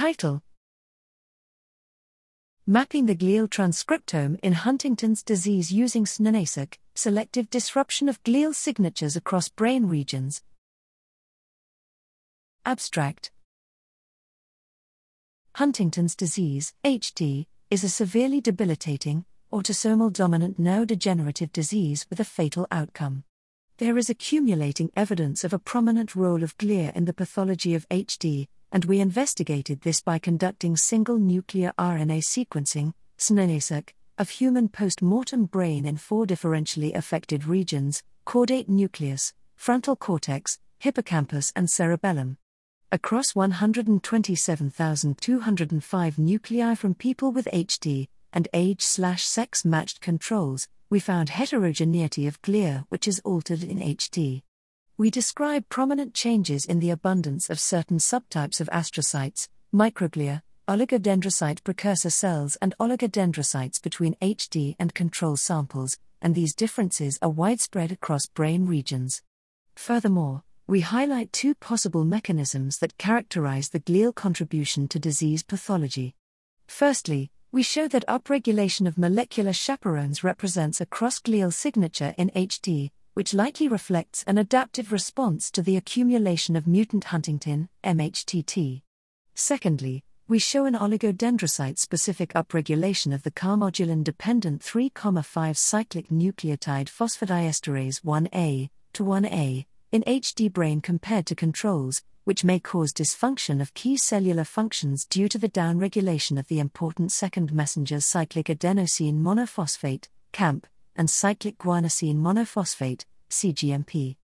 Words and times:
Title 0.00 0.42
Mapping 2.66 3.04
the 3.04 3.14
glial 3.14 3.46
transcriptome 3.46 4.40
in 4.42 4.54
Huntington's 4.54 5.22
disease 5.22 5.70
using 5.70 6.06
snRNAseq, 6.06 6.78
selective 6.94 7.50
disruption 7.50 8.08
of 8.08 8.22
glial 8.22 8.54
signatures 8.54 9.14
across 9.14 9.50
brain 9.50 9.88
regions. 9.88 10.42
Abstract 12.64 13.30
Huntington's 15.56 16.16
disease, 16.16 16.72
HD, 16.82 17.44
is 17.70 17.84
a 17.84 17.90
severely 17.90 18.40
debilitating, 18.40 19.26
autosomal 19.52 20.10
dominant 20.10 20.58
neurodegenerative 20.58 21.52
disease 21.52 22.06
with 22.08 22.20
a 22.20 22.24
fatal 22.24 22.66
outcome. 22.70 23.24
There 23.76 23.98
is 23.98 24.08
accumulating 24.08 24.92
evidence 24.96 25.44
of 25.44 25.52
a 25.52 25.58
prominent 25.58 26.16
role 26.16 26.42
of 26.42 26.56
glia 26.56 26.90
in 26.96 27.04
the 27.04 27.12
pathology 27.12 27.74
of 27.74 27.86
HD, 27.90 28.48
and 28.72 28.84
we 28.84 29.00
investigated 29.00 29.80
this 29.80 30.00
by 30.00 30.16
conducting 30.18 30.76
single 30.76 31.18
nuclear 31.18 31.72
RNA 31.78 32.22
sequencing, 32.22 32.92
of 34.18 34.30
human 34.30 34.68
post 34.68 35.02
mortem 35.02 35.44
brain 35.46 35.84
in 35.86 35.96
four 35.96 36.26
differentially 36.26 36.94
affected 36.94 37.46
regions 37.46 38.02
caudate 38.26 38.68
nucleus, 38.68 39.32
frontal 39.56 39.96
cortex, 39.96 40.58
hippocampus, 40.78 41.52
and 41.56 41.70
cerebellum. 41.70 42.36
Across 42.92 43.34
127,205 43.34 46.18
nuclei 46.18 46.74
from 46.74 46.94
people 46.94 47.32
with 47.32 47.48
HD 47.52 48.08
and 48.32 48.48
age 48.52 48.82
slash 48.82 49.24
sex 49.24 49.64
matched 49.64 50.00
controls, 50.00 50.68
we 50.88 51.00
found 51.00 51.30
heterogeneity 51.30 52.26
of 52.26 52.42
glia 52.42 52.84
which 52.88 53.08
is 53.08 53.20
altered 53.24 53.62
in 53.62 53.78
HD 53.78 54.42
we 55.00 55.10
describe 55.10 55.66
prominent 55.70 56.12
changes 56.12 56.66
in 56.66 56.78
the 56.78 56.90
abundance 56.90 57.48
of 57.48 57.58
certain 57.58 57.96
subtypes 57.96 58.60
of 58.60 58.68
astrocytes, 58.68 59.48
microglia, 59.72 60.42
oligodendrocyte 60.68 61.64
precursor 61.64 62.10
cells, 62.10 62.58
and 62.60 62.74
oligodendrocytes 62.78 63.80
between 63.80 64.14
HD 64.16 64.76
and 64.78 64.92
control 64.92 65.38
samples, 65.38 65.96
and 66.20 66.34
these 66.34 66.54
differences 66.54 67.18
are 67.22 67.30
widespread 67.30 67.90
across 67.90 68.26
brain 68.26 68.66
regions. 68.66 69.22
Furthermore, 69.74 70.42
we 70.66 70.80
highlight 70.80 71.32
two 71.32 71.54
possible 71.54 72.04
mechanisms 72.04 72.76
that 72.80 72.98
characterize 72.98 73.70
the 73.70 73.80
glial 73.80 74.14
contribution 74.14 74.86
to 74.88 74.98
disease 74.98 75.42
pathology. 75.42 76.14
Firstly, 76.66 77.30
we 77.50 77.62
show 77.62 77.88
that 77.88 78.06
upregulation 78.06 78.86
of 78.86 78.98
molecular 78.98 79.54
chaperones 79.54 80.22
represents 80.22 80.78
a 80.78 80.84
cross 80.84 81.18
glial 81.20 81.54
signature 81.54 82.14
in 82.18 82.28
HD, 82.36 82.90
which 83.20 83.34
likely 83.34 83.68
reflects 83.68 84.24
an 84.26 84.38
adaptive 84.38 84.90
response 84.90 85.50
to 85.50 85.60
the 85.60 85.76
accumulation 85.76 86.56
of 86.56 86.66
mutant 86.66 87.04
huntingtin, 87.04 87.68
MHTT. 87.84 88.80
Secondly, 89.34 90.02
we 90.26 90.38
show 90.38 90.64
an 90.64 90.72
oligodendrocyte 90.72 91.78
specific 91.78 92.32
upregulation 92.32 93.12
of 93.12 93.22
the 93.22 93.30
calmodulin 93.30 94.02
dependent 94.02 94.62
3, 94.62 94.90
5 95.22 95.58
cyclic 95.58 96.08
nucleotide 96.08 96.88
phosphodiesterase 96.88 98.00
1A 98.00 98.70
to 98.94 99.04
1A 99.04 99.66
in 99.92 100.02
HD 100.04 100.50
brain 100.50 100.80
compared 100.80 101.26
to 101.26 101.34
controls, 101.34 102.02
which 102.24 102.42
may 102.42 102.58
cause 102.58 102.90
dysfunction 102.90 103.60
of 103.60 103.74
key 103.74 103.98
cellular 103.98 104.44
functions 104.44 105.04
due 105.04 105.28
to 105.28 105.36
the 105.36 105.50
downregulation 105.50 106.38
of 106.38 106.48
the 106.48 106.58
important 106.58 107.12
second 107.12 107.52
messenger 107.52 108.00
cyclic 108.00 108.46
adenosine 108.46 109.20
monophosphate, 109.20 110.08
CAMP, 110.32 110.66
and 110.96 111.08
cyclic 111.08 111.58
guanosine 111.58 112.16
monophosphate, 112.16 113.04
CGMP. 113.30 114.16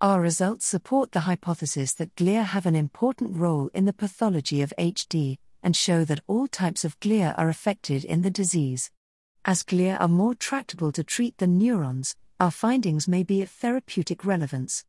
Our 0.00 0.20
results 0.20 0.66
support 0.66 1.12
the 1.12 1.20
hypothesis 1.20 1.92
that 1.94 2.14
glia 2.16 2.44
have 2.44 2.66
an 2.66 2.74
important 2.74 3.36
role 3.36 3.70
in 3.74 3.84
the 3.84 3.92
pathology 3.92 4.62
of 4.62 4.72
HD 4.78 5.36
and 5.62 5.76
show 5.76 6.04
that 6.04 6.22
all 6.26 6.46
types 6.46 6.84
of 6.84 6.98
glia 7.00 7.34
are 7.36 7.48
affected 7.48 8.04
in 8.04 8.22
the 8.22 8.30
disease. 8.30 8.90
As 9.44 9.62
glia 9.62 10.00
are 10.00 10.08
more 10.08 10.34
tractable 10.34 10.92
to 10.92 11.04
treat 11.04 11.36
than 11.38 11.58
neurons, 11.58 12.16
our 12.38 12.50
findings 12.50 13.06
may 13.06 13.22
be 13.22 13.42
of 13.42 13.50
therapeutic 13.50 14.24
relevance. 14.24 14.84